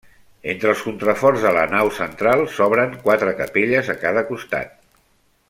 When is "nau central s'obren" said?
1.73-2.97